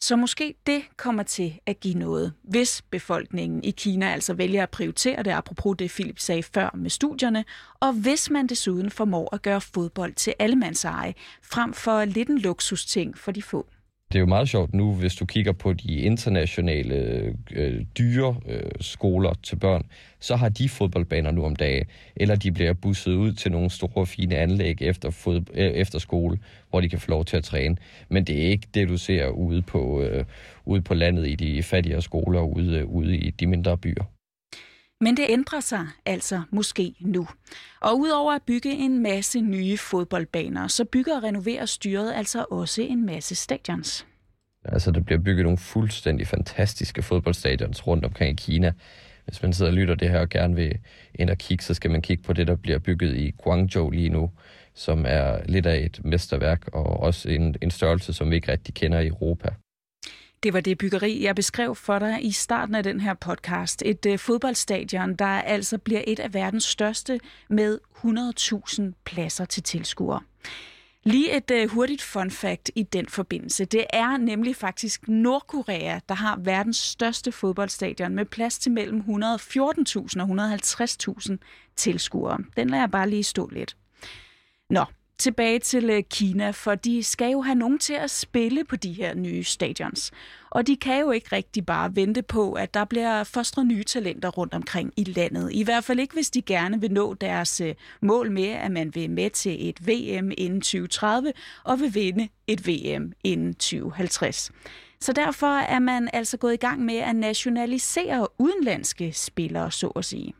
Så 0.00 0.16
måske 0.16 0.54
det 0.66 0.82
kommer 0.96 1.22
til 1.22 1.58
at 1.66 1.80
give 1.80 1.94
noget, 1.94 2.32
hvis 2.42 2.82
befolkningen 2.90 3.64
i 3.64 3.70
Kina 3.70 4.12
altså 4.12 4.34
vælger 4.34 4.62
at 4.62 4.70
prioritere 4.70 5.22
det, 5.22 5.30
apropos 5.30 5.76
det 5.78 5.90
Philip 5.90 6.18
sagde 6.18 6.42
før 6.42 6.70
med 6.74 6.90
studierne, 6.90 7.44
og 7.80 7.92
hvis 7.92 8.30
man 8.30 8.46
desuden 8.46 8.90
formår 8.90 9.34
at 9.34 9.42
gøre 9.42 9.60
fodbold 9.60 10.14
til 10.14 10.34
allemandseje, 10.38 11.14
frem 11.42 11.72
for 11.72 12.04
lidt 12.04 12.28
en 12.28 12.38
luksusting 12.38 13.18
for 13.18 13.32
de 13.32 13.42
få 13.42 13.66
det 14.14 14.18
er 14.18 14.22
jo 14.22 14.26
meget 14.26 14.48
sjovt 14.48 14.74
nu, 14.74 14.94
hvis 14.94 15.14
du 15.14 15.26
kigger 15.26 15.52
på 15.52 15.72
de 15.72 15.94
internationale 15.94 16.94
øh, 17.52 17.84
dyre 17.98 18.36
øh, 18.48 18.70
skoler 18.80 19.32
til 19.42 19.56
børn, 19.56 19.86
så 20.20 20.36
har 20.36 20.48
de 20.48 20.68
fodboldbaner 20.68 21.30
nu 21.30 21.44
om 21.44 21.56
dagen, 21.56 21.86
eller 22.16 22.36
de 22.36 22.52
bliver 22.52 22.72
busset 22.72 23.14
ud 23.14 23.32
til 23.32 23.52
nogle 23.52 23.70
store, 23.70 24.06
fine 24.06 24.36
anlæg 24.36 24.82
efter, 24.82 25.10
fod, 25.10 25.40
øh, 25.54 25.70
efter 25.70 25.98
skole, 25.98 26.38
hvor 26.70 26.80
de 26.80 26.88
kan 26.88 26.98
få 26.98 27.10
lov 27.10 27.24
til 27.24 27.36
at 27.36 27.44
træne. 27.44 27.76
Men 28.08 28.24
det 28.24 28.44
er 28.44 28.48
ikke 28.48 28.68
det, 28.74 28.88
du 28.88 28.96
ser 28.96 29.28
ude 29.28 29.62
på, 29.62 30.02
øh, 30.02 30.24
ude 30.64 30.82
på 30.82 30.94
landet 30.94 31.28
i 31.28 31.34
de 31.34 31.62
fattigere 31.62 32.02
skoler, 32.02 32.40
ude, 32.40 32.78
øh, 32.78 32.86
ude 32.86 33.16
i 33.16 33.30
de 33.30 33.46
mindre 33.46 33.78
byer. 33.78 34.13
Men 35.04 35.16
det 35.16 35.26
ændrer 35.28 35.60
sig 35.60 35.86
altså 36.06 36.42
måske 36.50 36.94
nu. 37.00 37.28
Og 37.80 37.98
udover 37.98 38.32
at 38.32 38.42
bygge 38.46 38.72
en 38.72 39.02
masse 39.02 39.40
nye 39.40 39.78
fodboldbaner, 39.78 40.68
så 40.68 40.84
bygger 40.84 41.16
og 41.16 41.22
renoverer 41.22 41.66
styret 41.66 42.12
altså 42.12 42.44
også 42.50 42.82
en 42.82 43.06
masse 43.06 43.34
stadions. 43.34 44.06
Altså, 44.64 44.90
der 44.90 45.00
bliver 45.00 45.20
bygget 45.20 45.44
nogle 45.44 45.58
fuldstændig 45.58 46.26
fantastiske 46.26 47.02
fodboldstadions 47.02 47.86
rundt 47.86 48.04
omkring 48.04 48.30
i 48.40 48.42
Kina. 48.42 48.72
Hvis 49.24 49.42
man 49.42 49.52
sidder 49.52 49.70
og 49.70 49.76
lytter 49.76 49.94
det 49.94 50.10
her 50.10 50.20
og 50.20 50.28
gerne 50.28 50.54
vil 50.54 50.78
ind 51.14 51.30
og 51.30 51.38
kigge, 51.38 51.64
så 51.64 51.74
skal 51.74 51.90
man 51.90 52.02
kigge 52.02 52.22
på 52.22 52.32
det, 52.32 52.46
der 52.46 52.56
bliver 52.56 52.78
bygget 52.78 53.16
i 53.16 53.30
Guangzhou 53.30 53.90
lige 53.90 54.08
nu, 54.08 54.30
som 54.74 55.04
er 55.08 55.38
lidt 55.46 55.66
af 55.66 55.78
et 55.78 56.00
mesterværk 56.04 56.68
og 56.72 57.00
også 57.00 57.28
en, 57.28 57.56
en 57.62 57.70
størrelse, 57.70 58.12
som 58.12 58.30
vi 58.30 58.36
ikke 58.36 58.52
rigtig 58.52 58.74
kender 58.74 59.00
i 59.00 59.06
Europa. 59.06 59.48
Det 60.44 60.52
var 60.52 60.60
det 60.60 60.78
byggeri, 60.78 61.22
jeg 61.22 61.34
beskrev 61.34 61.74
for 61.74 61.98
dig 61.98 62.18
i 62.24 62.32
starten 62.32 62.74
af 62.74 62.82
den 62.82 63.00
her 63.00 63.14
podcast. 63.14 63.82
Et 63.86 64.06
øh, 64.06 64.18
fodboldstadion, 64.18 65.14
der 65.14 65.26
altså 65.26 65.78
bliver 65.78 66.02
et 66.06 66.20
af 66.20 66.34
verdens 66.34 66.64
største 66.64 67.20
med 67.48 67.78
100.000 68.04 68.82
pladser 69.04 69.44
til 69.44 69.62
tilskuere. 69.62 70.20
Lige 71.04 71.36
et 71.36 71.50
øh, 71.50 71.68
hurtigt 71.68 72.02
fun 72.02 72.30
fact 72.30 72.70
i 72.74 72.82
den 72.82 73.06
forbindelse. 73.06 73.64
Det 73.64 73.84
er 73.92 74.16
nemlig 74.16 74.56
faktisk 74.56 75.08
Nordkorea, 75.08 75.98
der 76.08 76.14
har 76.14 76.36
verdens 76.36 76.76
største 76.76 77.32
fodboldstadion 77.32 78.14
med 78.14 78.24
plads 78.24 78.58
til 78.58 78.72
mellem 78.72 79.00
114.000 79.00 79.10
og 79.10 80.54
150.000 81.26 81.36
tilskuere. 81.76 82.38
Den 82.56 82.70
lader 82.70 82.82
jeg 82.82 82.90
bare 82.90 83.10
lige 83.10 83.24
stå 83.24 83.48
lidt. 83.52 83.76
Nå, 84.70 84.84
tilbage 85.18 85.58
til 85.58 85.90
øh, 85.90 86.02
Kina, 86.10 86.50
for 86.50 86.74
de 86.74 87.02
skal 87.02 87.32
jo 87.32 87.42
have 87.42 87.54
nogen 87.54 87.78
til 87.78 87.92
at 87.92 88.10
spille 88.10 88.64
på 88.64 88.76
de 88.76 88.92
her 88.92 89.14
nye 89.14 89.44
stadions. 89.44 90.10
Og 90.50 90.66
de 90.66 90.76
kan 90.76 91.00
jo 91.00 91.10
ikke 91.10 91.28
rigtig 91.32 91.66
bare 91.66 91.96
vente 91.96 92.22
på, 92.22 92.52
at 92.52 92.74
der 92.74 92.84
bliver 92.84 93.24
fostret 93.24 93.66
nye 93.66 93.84
talenter 93.84 94.28
rundt 94.28 94.54
omkring 94.54 94.92
i 94.96 95.04
landet. 95.04 95.50
I 95.52 95.62
hvert 95.62 95.84
fald 95.84 96.00
ikke, 96.00 96.14
hvis 96.14 96.30
de 96.30 96.42
gerne 96.42 96.80
vil 96.80 96.92
nå 96.92 97.14
deres 97.14 97.60
øh, 97.60 97.74
mål 98.02 98.30
med, 98.30 98.48
at 98.48 98.70
man 98.70 98.94
vil 98.94 99.10
med 99.10 99.30
til 99.30 99.68
et 99.68 99.86
VM 99.86 100.30
inden 100.38 100.60
2030 100.60 101.32
og 101.64 101.80
vil 101.80 101.94
vinde 101.94 102.28
et 102.46 102.68
VM 102.68 103.12
inden 103.24 103.54
2050. 103.54 104.50
Så 105.00 105.12
derfor 105.12 105.58
er 105.58 105.78
man 105.78 106.10
altså 106.12 106.36
gået 106.36 106.54
i 106.54 106.56
gang 106.56 106.84
med 106.84 106.96
at 106.96 107.16
nationalisere 107.16 108.28
udenlandske 108.40 109.12
spillere, 109.12 109.70
så 109.70 109.86
at 109.86 110.04
sige. 110.04 110.34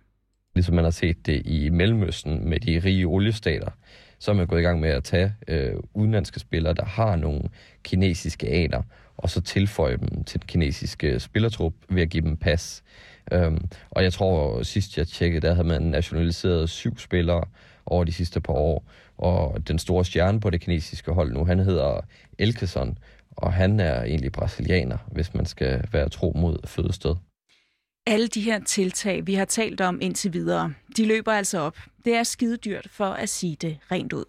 Ligesom 0.54 0.75
man 0.75 0.84
har 0.84 0.90
set 0.90 1.26
det 1.26 1.42
i 1.46 1.68
Mellemøsten 1.68 2.49
med 2.49 2.61
de 2.61 2.80
rige 2.84 3.06
oliestater, 3.06 3.70
så 4.18 4.30
er 4.30 4.34
man 4.34 4.46
gået 4.46 4.61
i 4.61 4.62
gang 4.62 4.80
med 4.80 4.88
at 4.88 5.04
tage 5.04 5.34
øh, 5.49 5.73
udenlandske 5.94 6.40
spillere, 6.40 6.75
der 6.75 6.84
har 6.84 7.16
nogle 7.16 7.42
kinesiske 7.82 8.49
aner, 8.49 8.82
og 9.16 9.30
så 9.30 9.40
tilføje 9.40 9.96
dem 9.96 10.25
til 10.25 10.40
den 10.40 10.46
kinesiske 10.46 11.20
spillertrup 11.20 11.75
ved 11.88 12.02
at 12.02 12.11
give 12.11 12.25
dem 12.25 12.37
pas. 12.37 12.82
Øhm, 13.32 13.68
og 13.90 14.02
jeg 14.02 14.12
tror, 14.12 14.62
sidst 14.62 14.99
jeg 14.99 15.08
tjekkede, 15.08 15.46
der 15.46 15.54
havde 15.54 15.68
man 15.68 15.82
nationaliseret 15.82 16.70
syv 16.70 16.99
spillere 16.99 17.44
over 17.87 18.04
de 18.04 18.12
sidste 18.12 18.40
par 18.40 18.52
år. 18.52 18.90
Og 19.18 19.68
den 19.68 19.78
store 19.78 20.04
stjerne 20.04 20.40
på 20.40 20.50
det 20.50 20.61
kinesiske 20.61 21.12
hold 21.12 21.32
nu, 21.32 21.44
han 21.44 21.58
hedder 21.58 22.00
Elkeson, 22.38 22.99
og 23.30 23.52
han 23.52 23.80
er 23.80 24.02
egentlig 24.02 24.32
brasilianer, 24.32 24.99
hvis 25.12 25.34
man 25.34 25.46
skal 25.46 25.84
være 25.92 26.08
tro 26.08 26.32
mod 26.37 26.58
fødested. 26.66 27.14
Alle 28.06 28.28
de 28.28 28.40
her 28.40 28.61
tiltag, 28.64 29.26
vi 29.26 29.34
har 29.34 29.44
talt 29.44 29.80
om 29.80 29.99
indtil 30.02 30.32
videre, 30.32 30.75
de 30.96 31.06
løber 31.06 31.32
altså 31.32 31.58
op. 31.58 31.76
Det 32.04 32.14
er 32.14 32.23
skide 32.23 32.56
dyrt 32.56 32.87
for 32.90 33.04
at 33.04 33.28
sige 33.28 33.56
det 33.61 33.78
rent 33.90 34.12
ud. 34.12 34.25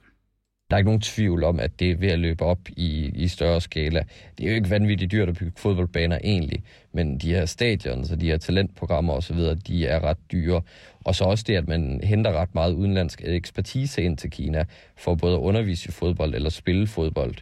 Der 0.70 0.76
er 0.76 0.78
ikke 0.78 0.88
nogen 0.88 1.02
tvivl 1.02 1.44
om, 1.44 1.60
at 1.60 1.80
det 1.80 1.92
er 1.92 1.96
ved 1.96 2.10
at 2.10 2.20
løbe 2.20 2.44
op 2.44 2.60
i, 2.70 3.12
i 3.16 3.28
større 3.28 3.62
skala. 3.62 4.04
Det 4.38 4.46
er 4.46 4.50
jo 4.50 4.56
ikke 4.56 4.70
vanvittigt 4.70 5.12
dyrt 5.12 5.30
at 5.30 5.38
bygge 5.38 5.54
fodboldbaner 5.58 6.20
egentlig, 6.24 6.64
men 6.94 7.18
de 7.18 7.30
her 7.30 7.46
stadion, 7.46 8.06
så 8.06 8.16
de 8.16 8.26
her 8.26 8.38
talentprogrammer 8.38 9.14
osv., 9.14 9.40
de 9.68 9.88
er 9.88 10.04
ret 10.04 10.32
dyre. 10.32 10.62
Og 11.06 11.16
så 11.16 11.24
også 11.24 11.44
det, 11.48 11.56
at 11.56 11.68
man 11.68 12.00
henter 12.04 12.32
ret 12.32 12.56
meget 12.56 12.74
udenlandsk 12.74 13.22
ekspertise 13.26 14.02
ind 14.02 14.18
til 14.18 14.32
Kina, 14.32 14.66
for 14.98 15.16
både 15.16 15.36
at 15.36 15.40
undervise 15.40 15.90
i 15.90 15.92
fodbold 15.92 16.36
eller 16.36 16.50
spille 16.50 16.88
fodbold. 16.88 17.36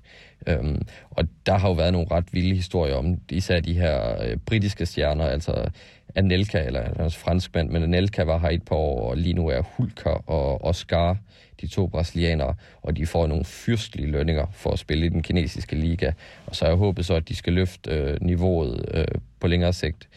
Øhm, 0.47 0.81
og 1.09 1.27
der 1.45 1.57
har 1.57 1.67
jo 1.67 1.73
været 1.73 1.93
nogle 1.93 2.07
ret 2.11 2.33
vilde 2.33 2.55
historier 2.55 2.95
om 2.95 3.17
især 3.29 3.59
de 3.59 3.73
her 3.73 4.23
øh, 4.23 4.37
britiske 4.37 4.85
stjerner, 4.85 5.25
altså 5.25 5.69
Anelka, 6.15 6.65
eller 6.65 6.79
altså 6.79 7.19
franskmand, 7.19 7.69
men 7.69 7.83
Anelka 7.83 8.23
var 8.23 8.37
her 8.37 8.49
et 8.49 8.63
par 8.63 8.75
år, 8.75 9.09
og 9.09 9.17
lige 9.17 9.33
nu 9.33 9.47
er 9.47 9.61
Hulker 9.61 10.29
og 10.29 10.63
Oscar, 10.63 11.17
de 11.61 11.67
to 11.67 11.87
brasilianere, 11.87 12.55
og 12.81 12.97
de 12.97 13.05
får 13.05 13.27
nogle 13.27 13.45
fyrstlige 13.45 14.11
lønninger 14.11 14.45
for 14.51 14.71
at 14.71 14.79
spille 14.79 15.05
i 15.05 15.09
den 15.09 15.21
kinesiske 15.21 15.75
liga. 15.75 16.11
Og 16.45 16.55
så 16.55 16.65
er 16.65 16.69
jeg 16.69 16.77
håbet 16.77 17.05
så, 17.05 17.13
at 17.13 17.29
de 17.29 17.35
skal 17.35 17.53
løfte 17.53 17.91
øh, 17.91 18.17
niveauet 18.21 18.85
øh, 18.93 19.05
på 19.39 19.47
længere 19.47 19.73
sigt. 19.73 20.09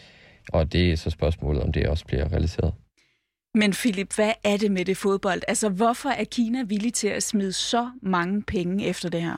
Og 0.52 0.73
det 0.73 0.92
er 0.92 0.97
så 0.97 1.11
spørgsmålet, 1.11 1.62
om 1.62 1.73
det 1.73 1.88
også 1.88 2.04
bliver 2.04 2.33
realiseret. 2.33 2.73
Men 3.54 3.73
Philip, 3.73 4.14
hvad 4.14 4.33
er 4.45 4.56
det 4.56 4.71
med 4.73 4.85
det 4.85 4.97
fodbold? 4.97 5.42
Altså, 5.49 5.68
hvorfor 5.68 6.09
er 6.09 6.25
Kina 6.25 6.62
villig 6.62 6.95
til 6.95 7.09
at 7.09 7.23
smide 7.23 7.52
så 7.52 7.90
mange 8.02 8.42
penge 8.42 8.87
efter 8.87 9.09
det 9.09 9.23
her? 9.23 9.37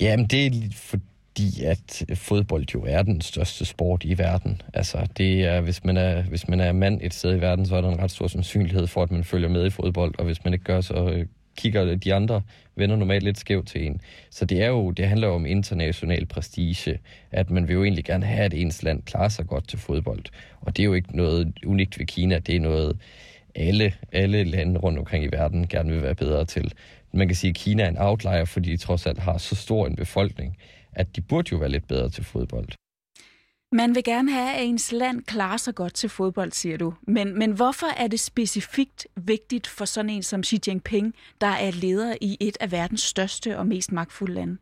Jamen, 0.00 0.26
det 0.26 0.46
er 0.46 0.50
fordi 0.72 1.64
at 1.64 2.04
øh, 2.08 2.16
fodbold 2.16 2.66
jo 2.74 2.84
er 2.88 3.02
den 3.02 3.20
største 3.20 3.64
sport 3.64 4.04
i 4.04 4.18
verden. 4.18 4.62
Altså, 4.74 5.06
det 5.16 5.44
er, 5.44 5.60
hvis 5.60 5.84
man 5.84 5.96
er, 5.96 6.22
hvis 6.22 6.48
man 6.48 6.60
er 6.60 6.72
mand 6.72 7.00
et 7.02 7.14
sted 7.14 7.36
i 7.36 7.40
verden, 7.40 7.66
så 7.66 7.76
er 7.76 7.80
der 7.80 7.88
en 7.88 7.98
ret 7.98 8.10
stor 8.10 8.26
sandsynlighed 8.26 8.86
for, 8.86 9.02
at 9.02 9.10
man 9.10 9.24
følger 9.24 9.48
med 9.48 9.66
i 9.66 9.70
fodbold, 9.70 10.14
og 10.18 10.24
hvis 10.24 10.44
man 10.44 10.52
ikke 10.52 10.64
gør, 10.64 10.80
så 10.80 10.94
øh, 10.94 11.26
kigger 11.56 11.94
de 11.96 12.14
andre 12.14 12.42
venner 12.76 12.96
normalt 12.96 13.24
lidt 13.24 13.38
skævt 13.38 13.68
til 13.68 13.86
en. 13.86 14.00
Så 14.30 14.44
det 14.44 14.62
er 14.62 14.68
jo, 14.68 14.90
det 14.90 15.08
handler 15.08 15.28
jo 15.28 15.34
om 15.34 15.46
international 15.46 16.26
prestige, 16.26 16.98
at 17.30 17.50
man 17.50 17.68
vil 17.68 17.74
jo 17.74 17.84
egentlig 17.84 18.04
gerne 18.04 18.26
have, 18.26 18.44
at 18.44 18.54
ens 18.54 18.82
land 18.82 19.02
klarer 19.02 19.28
sig 19.28 19.46
godt 19.46 19.68
til 19.68 19.78
fodbold. 19.78 20.24
Og 20.60 20.76
det 20.76 20.82
er 20.82 20.86
jo 20.86 20.94
ikke 20.94 21.16
noget 21.16 21.52
unikt 21.66 21.98
ved 21.98 22.06
Kina, 22.06 22.38
det 22.38 22.56
er 22.56 22.60
noget, 22.60 22.98
alle, 23.54 23.92
alle 24.12 24.44
lande 24.44 24.80
rundt 24.80 24.98
omkring 24.98 25.24
i 25.24 25.28
verden 25.32 25.66
gerne 25.68 25.92
vil 25.92 26.02
være 26.02 26.14
bedre 26.14 26.44
til. 26.44 26.72
Man 27.12 27.28
kan 27.28 27.36
sige, 27.36 27.48
at 27.50 27.56
Kina 27.56 27.82
er 27.82 27.88
en 27.88 27.98
outlier, 27.98 28.44
fordi 28.44 28.70
de 28.70 28.76
trods 28.76 29.06
alt 29.06 29.18
har 29.18 29.38
så 29.38 29.54
stor 29.54 29.86
en 29.86 29.96
befolkning, 29.96 30.56
at 30.92 31.16
de 31.16 31.20
burde 31.20 31.48
jo 31.52 31.56
være 31.56 31.68
lidt 31.68 31.88
bedre 31.88 32.10
til 32.10 32.24
fodbold. 32.24 32.68
Man 33.72 33.94
vil 33.94 34.04
gerne 34.04 34.32
have, 34.32 34.54
at 34.54 34.64
ens 34.64 34.92
land 34.92 35.22
klarer 35.22 35.56
sig 35.56 35.74
godt 35.74 35.94
til 35.94 36.08
fodbold, 36.08 36.52
siger 36.52 36.76
du. 36.76 36.94
Men, 37.02 37.38
men 37.38 37.52
hvorfor 37.52 37.86
er 37.86 38.06
det 38.06 38.20
specifikt 38.20 39.06
vigtigt 39.16 39.66
for 39.66 39.84
sådan 39.84 40.10
en 40.10 40.22
som 40.22 40.42
Xi 40.44 40.58
Jinping, 40.66 41.14
der 41.40 41.46
er 41.46 41.70
leder 41.70 42.16
i 42.20 42.36
et 42.40 42.56
af 42.60 42.72
verdens 42.72 43.00
største 43.00 43.58
og 43.58 43.66
mest 43.66 43.92
magtfulde 43.92 44.34
lande? 44.34 44.56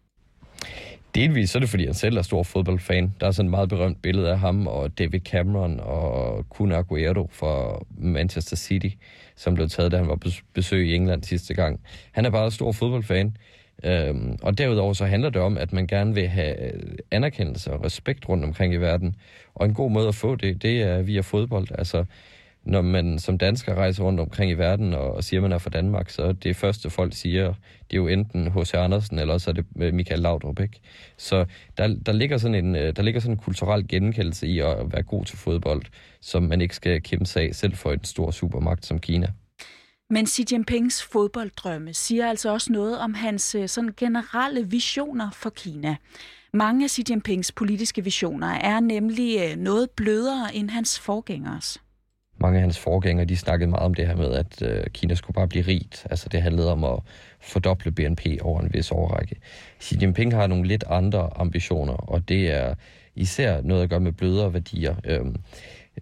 Delvis 1.14 1.50
så 1.50 1.58
er 1.58 1.60
det, 1.60 1.68
fordi 1.68 1.84
han 1.84 1.94
selv 1.94 2.16
er 2.16 2.22
stor 2.22 2.42
fodboldfan. 2.42 3.14
Der 3.20 3.26
er 3.26 3.30
sådan 3.30 3.46
et 3.46 3.50
meget 3.50 3.68
berømt 3.68 4.02
billede 4.02 4.30
af 4.30 4.38
ham 4.38 4.66
og 4.66 4.98
David 4.98 5.20
Cameron 5.20 5.80
og 5.80 6.44
Kun 6.48 6.72
Aguero 6.72 7.28
fra 7.32 7.78
Manchester 7.98 8.56
City, 8.56 8.88
som 9.36 9.54
blev 9.54 9.68
taget, 9.68 9.92
da 9.92 9.96
han 9.96 10.08
var 10.08 10.16
på 10.16 10.28
besøg 10.54 10.88
i 10.88 10.94
England 10.94 11.24
sidste 11.24 11.54
gang. 11.54 11.80
Han 12.12 12.24
er 12.24 12.30
bare 12.30 12.50
stor 12.50 12.72
fodboldfan. 12.72 13.36
Øhm, 13.84 14.38
og 14.42 14.58
derudover 14.58 14.92
så 14.92 15.04
handler 15.06 15.30
det 15.30 15.42
om, 15.42 15.58
at 15.58 15.72
man 15.72 15.86
gerne 15.86 16.14
vil 16.14 16.28
have 16.28 16.74
øh, 16.74 16.82
anerkendelse 17.10 17.72
og 17.72 17.84
respekt 17.84 18.28
rundt 18.28 18.44
omkring 18.44 18.74
i 18.74 18.76
verden. 18.76 19.16
Og 19.54 19.66
en 19.66 19.74
god 19.74 19.90
måde 19.90 20.08
at 20.08 20.14
få 20.14 20.34
det, 20.34 20.62
det 20.62 20.82
er 20.82 21.02
via 21.02 21.20
fodbold. 21.20 21.68
Altså, 21.78 22.04
når 22.68 22.82
man 22.82 23.18
som 23.18 23.38
dansker 23.38 23.74
rejser 23.74 24.04
rundt 24.04 24.20
omkring 24.20 24.50
i 24.50 24.54
verden 24.54 24.94
og, 24.94 25.14
og 25.14 25.24
siger, 25.24 25.40
at 25.40 25.42
man 25.42 25.52
er 25.52 25.58
fra 25.58 25.70
Danmark, 25.70 26.10
så 26.10 26.32
det 26.32 26.56
første 26.56 26.90
folk 26.90 27.14
siger, 27.14 27.46
det 27.90 27.92
er 27.92 27.96
jo 27.96 28.08
enten 28.08 28.52
H.C. 28.52 28.74
Andersen, 28.74 29.18
eller 29.18 29.34
også 29.34 29.50
er 29.50 29.54
det 29.54 29.64
øh, 29.80 29.94
Michael 29.94 30.20
Laudrup, 30.20 30.60
ikke? 30.60 30.80
Så 31.16 31.44
der, 31.78 31.96
der, 32.06 32.12
ligger 32.12 32.38
sådan 32.38 32.64
en, 32.64 32.76
øh, 32.76 32.96
der 32.96 33.02
ligger 33.02 33.20
sådan 33.20 33.34
en 33.34 33.38
kulturel 33.38 33.88
genkendelse 33.88 34.46
i 34.46 34.58
at 34.58 34.92
være 34.92 35.02
god 35.02 35.24
til 35.24 35.38
fodbold, 35.38 35.82
som 36.20 36.42
man 36.42 36.60
ikke 36.60 36.74
skal 36.74 37.02
kæmpe 37.02 37.26
sig 37.26 37.42
af, 37.42 37.54
selv 37.54 37.74
for 37.76 37.92
en 37.92 38.04
stor 38.04 38.30
supermagt 38.30 38.86
som 38.86 38.98
Kina. 38.98 39.26
Men 40.10 40.26
Xi 40.26 40.44
Jinpings 40.52 41.02
fodbolddrømme 41.02 41.94
siger 41.94 42.28
altså 42.28 42.52
også 42.52 42.72
noget 42.72 42.98
om 42.98 43.14
hans 43.14 43.54
øh, 43.54 43.68
sådan 43.68 43.94
generelle 43.96 44.66
visioner 44.70 45.30
for 45.30 45.50
Kina. 45.50 45.96
Mange 46.52 46.84
af 46.84 46.90
Xi 46.90 47.02
Jinpings 47.10 47.52
politiske 47.52 48.04
visioner 48.04 48.46
er 48.46 48.80
nemlig 48.80 49.56
noget 49.56 49.90
blødere 49.90 50.54
end 50.54 50.70
hans 50.70 51.00
forgængers. 51.00 51.78
Mange 52.40 52.56
af 52.56 52.62
hans 52.62 52.78
forgængere, 52.78 53.26
de 53.26 53.36
snakkede 53.36 53.70
meget 53.70 53.84
om 53.84 53.94
det 53.94 54.06
her 54.06 54.16
med, 54.16 54.32
at 54.32 54.62
øh, 54.62 54.86
Kina 54.86 55.14
skulle 55.14 55.34
bare 55.34 55.48
blive 55.48 55.66
rigt. 55.66 56.06
Altså 56.10 56.28
det 56.28 56.42
handlede 56.42 56.72
om 56.72 56.84
at 56.84 56.98
fordoble 57.40 57.92
BNP 57.92 58.26
over 58.40 58.60
en 58.60 58.74
vis 58.74 58.90
årrække. 58.90 59.36
Xi 59.80 59.98
Jinping 60.00 60.34
har 60.34 60.46
nogle 60.46 60.68
lidt 60.68 60.84
andre 60.86 61.30
ambitioner, 61.36 61.92
og 61.92 62.28
det 62.28 62.50
er 62.54 62.74
især 63.14 63.60
noget 63.60 63.82
at 63.82 63.90
gøre 63.90 64.00
med 64.00 64.12
blødere 64.12 64.52
værdier. 64.52 64.94
Øhm, 65.04 65.36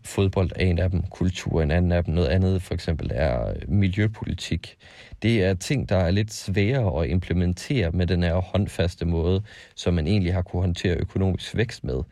Fodbold 0.05 0.51
er 0.57 0.65
en 0.65 0.79
af 0.79 0.91
dem, 0.91 1.03
kultur 1.03 1.63
en 1.63 1.71
anden 1.71 1.93
af 1.93 2.05
dem, 2.05 2.15
noget 2.15 2.29
andet 2.29 2.63
for 2.63 2.75
eksempel 2.75 3.11
er 3.15 3.49
øh, 3.49 3.55
miljøpolitik. 3.69 4.77
Det 5.23 5.45
er 5.45 5.55
ting, 5.55 5.89
der 5.89 5.97
er 5.97 6.11
lidt 6.11 6.33
sværere 6.33 7.03
at 7.03 7.11
implementere 7.11 7.91
med 7.91 8.07
den 8.07 8.23
her 8.23 8.35
håndfaste 8.35 9.05
måde, 9.05 9.43
som 9.75 9.95
man 9.95 10.07
egentlig 10.07 10.35
har 10.35 10.43
kunne 10.43 10.63
håndtere 10.63 10.97
økonomisk 10.97 11.57
vækst 11.57 11.85
med. 11.85 12.03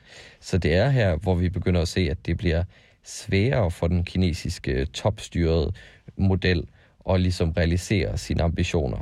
Så 0.40 0.58
det 0.58 0.74
er 0.74 0.88
her, 0.88 1.16
hvor 1.16 1.34
vi 1.34 1.48
begynder 1.48 1.80
at 1.80 1.88
se, 1.88 2.00
at 2.10 2.26
det 2.26 2.36
bliver 2.36 2.64
sværere 3.04 3.70
for 3.70 3.88
den 3.88 4.04
kinesiske 4.04 4.84
topstyrede 4.84 5.72
model 6.16 6.66
at 7.10 7.20
ligesom 7.20 7.50
realisere 7.50 8.18
sine 8.18 8.42
ambitioner. 8.42 8.98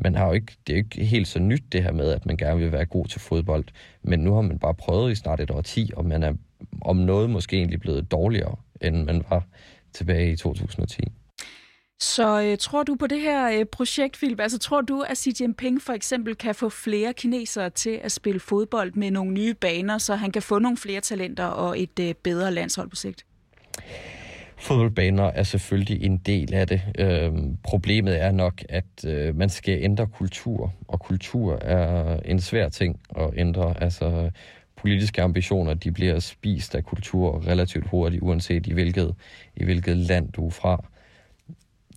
Man 0.00 0.14
har 0.14 0.26
jo 0.26 0.32
ikke, 0.32 0.56
det 0.66 0.72
er 0.72 0.76
jo 0.76 0.84
ikke 0.84 1.04
helt 1.04 1.28
så 1.28 1.38
nyt 1.38 1.62
det 1.72 1.82
her 1.82 1.92
med, 1.92 2.10
at 2.10 2.26
man 2.26 2.36
gerne 2.36 2.60
vil 2.60 2.72
være 2.72 2.86
god 2.86 3.06
til 3.06 3.20
fodbold, 3.20 3.64
men 4.02 4.20
nu 4.20 4.34
har 4.34 4.40
man 4.40 4.58
bare 4.58 4.74
prøvet 4.74 5.12
i 5.12 5.14
snart 5.14 5.40
et 5.40 5.50
år 5.50 5.60
10, 5.60 5.90
og 5.96 6.04
man 6.04 6.22
er 6.22 6.32
om 6.82 6.96
noget 6.96 7.30
måske 7.30 7.56
egentlig 7.56 7.80
blevet 7.80 8.10
dårligere, 8.10 8.56
end 8.80 9.04
man 9.04 9.24
var 9.30 9.46
tilbage 9.92 10.32
i 10.32 10.36
2010. 10.36 11.02
Så 12.00 12.42
øh, 12.42 12.58
tror 12.58 12.82
du 12.82 12.94
på 12.94 13.06
det 13.06 13.20
her 13.20 13.58
øh, 13.58 13.64
projekt, 13.64 14.16
Philip? 14.16 14.40
Altså 14.40 14.58
tror 14.58 14.80
du, 14.80 15.00
at 15.00 15.18
Xi 15.18 15.32
Jinping 15.40 15.82
for 15.82 15.92
eksempel 15.92 16.34
kan 16.34 16.54
få 16.54 16.68
flere 16.68 17.12
kinesere 17.12 17.70
til 17.70 18.00
at 18.02 18.12
spille 18.12 18.40
fodbold 18.40 18.92
med 18.92 19.10
nogle 19.10 19.32
nye 19.32 19.54
baner, 19.54 19.98
så 19.98 20.14
han 20.14 20.32
kan 20.32 20.42
få 20.42 20.58
nogle 20.58 20.76
flere 20.76 21.00
talenter 21.00 21.44
og 21.44 21.80
et 21.80 21.98
øh, 22.00 22.14
bedre 22.14 22.52
landshold 22.52 22.90
på 22.90 22.96
sigt? 22.96 23.24
Fodboldbaner 24.56 25.24
er 25.24 25.42
selvfølgelig 25.42 26.02
en 26.02 26.16
del 26.16 26.54
af 26.54 26.66
det. 26.66 26.82
Øhm, 26.98 27.56
problemet 27.62 28.22
er 28.22 28.32
nok, 28.32 28.62
at 28.68 28.84
øh, 29.06 29.36
man 29.36 29.48
skal 29.48 29.78
ændre 29.82 30.06
kultur, 30.06 30.72
og 30.88 31.00
kultur 31.00 31.56
er 31.56 32.20
en 32.24 32.40
svær 32.40 32.68
ting 32.68 33.00
at 33.18 33.30
ændre. 33.36 33.82
Altså, 33.82 34.30
politiske 34.76 35.22
ambitioner, 35.22 35.74
de 35.74 35.92
bliver 35.92 36.18
spist 36.18 36.74
af 36.74 36.84
kultur 36.84 37.46
relativt 37.46 37.88
hurtigt, 37.88 38.22
uanset 38.22 38.66
i 38.66 38.72
hvilket, 38.72 39.14
i 39.56 39.64
hvilket 39.64 39.96
land 39.96 40.32
du 40.32 40.46
er 40.46 40.50
fra. 40.50 40.84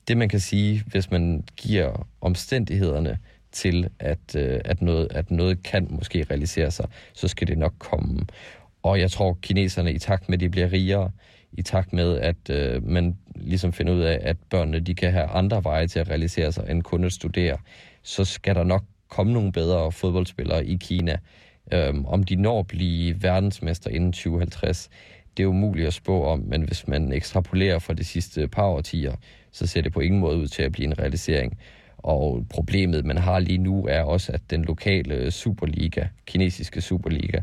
Det 0.07 0.17
man 0.17 0.29
kan 0.29 0.39
sige, 0.39 0.83
hvis 0.87 1.11
man 1.11 1.43
giver 1.57 2.07
omstændighederne 2.21 3.17
til, 3.51 3.89
at, 3.99 4.35
øh, 4.35 4.59
at, 4.65 4.81
noget, 4.81 5.07
at 5.11 5.31
noget 5.31 5.63
kan 5.63 5.87
måske 5.89 6.25
realisere 6.31 6.71
sig, 6.71 6.85
så 7.13 7.27
skal 7.27 7.47
det 7.47 7.57
nok 7.57 7.73
komme. 7.79 8.25
Og 8.83 8.99
jeg 8.99 9.11
tror, 9.11 9.37
kineserne 9.41 9.93
i 9.93 9.99
takt 9.99 10.29
med, 10.29 10.37
at 10.37 10.39
de 10.39 10.49
bliver 10.49 10.71
rigere, 10.71 11.11
i 11.51 11.61
takt 11.61 11.93
med, 11.93 12.17
at 12.17 12.49
øh, 12.49 12.87
man 12.87 13.17
ligesom 13.35 13.73
finder 13.73 13.93
ud 13.93 14.01
af, 14.01 14.19
at 14.21 14.37
børnene 14.49 14.79
de 14.79 14.95
kan 14.95 15.11
have 15.11 15.25
andre 15.25 15.63
veje 15.63 15.87
til 15.87 15.99
at 15.99 16.09
realisere 16.09 16.51
sig, 16.51 16.65
end 16.69 16.83
kun 16.83 17.03
at 17.03 17.13
studere, 17.13 17.57
så 18.03 18.25
skal 18.25 18.55
der 18.55 18.63
nok 18.63 18.83
komme 19.09 19.33
nogle 19.33 19.51
bedre 19.51 19.91
fodboldspillere 19.91 20.65
i 20.65 20.77
Kina. 20.81 21.17
Øhm, 21.73 22.05
om 22.05 22.23
de 22.23 22.35
når 22.35 22.59
at 22.59 22.67
blive 22.67 23.23
verdensmester 23.23 23.89
inden 23.89 24.11
2050, 24.11 24.89
det 25.37 25.43
er 25.43 25.47
umuligt 25.47 25.87
at 25.87 25.93
spå 25.93 26.23
om, 26.23 26.39
men 26.39 26.61
hvis 26.61 26.87
man 26.87 27.11
ekstrapolerer 27.11 27.79
for 27.79 27.93
de 27.93 28.03
sidste 28.03 28.47
par 28.47 28.65
årtier, 28.65 29.15
så 29.51 29.67
ser 29.67 29.81
det 29.81 29.93
på 29.93 29.99
ingen 29.99 30.19
måde 30.19 30.37
ud 30.37 30.47
til 30.47 30.63
at 30.63 30.71
blive 30.71 30.85
en 30.85 30.99
realisering. 30.99 31.57
Og 31.97 32.45
problemet, 32.49 33.05
man 33.05 33.17
har 33.17 33.39
lige 33.39 33.57
nu, 33.57 33.85
er 33.87 34.01
også, 34.01 34.31
at 34.31 34.41
den 34.49 34.65
lokale 34.65 35.31
Superliga, 35.31 36.07
kinesiske 36.25 36.81
Superliga, 36.81 37.41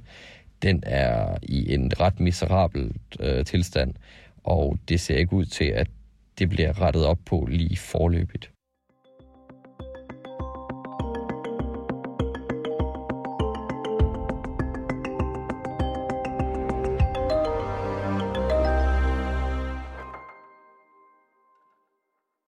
den 0.65 0.83
er 0.87 1.39
i 1.43 1.75
en 1.75 1.93
ret 2.01 2.21
miserabel 2.21 2.93
øh, 3.21 3.45
tilstand, 3.45 3.95
og 4.45 4.79
det 4.89 5.01
ser 5.01 5.17
ikke 5.17 5.33
ud 5.33 5.45
til, 5.45 5.65
at 5.65 5.89
det 6.39 6.49
bliver 6.49 6.81
rettet 6.81 7.07
op 7.07 7.19
på 7.27 7.47
lige 7.51 7.77
forløbigt. 7.77 8.54